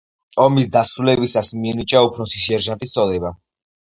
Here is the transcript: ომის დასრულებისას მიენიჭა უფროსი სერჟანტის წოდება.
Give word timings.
ომის 0.43 0.69
დასრულებისას 0.75 1.51
მიენიჭა 1.65 2.01
უფროსი 2.05 2.41
სერჟანტის 2.47 2.95
წოდება. 2.97 3.33